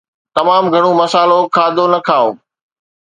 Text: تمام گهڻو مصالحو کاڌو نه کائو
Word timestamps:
تمام 0.35 0.63
گهڻو 0.73 0.91
مصالحو 1.01 1.41
کاڌو 1.55 1.85
نه 1.93 1.99
کائو 2.07 2.29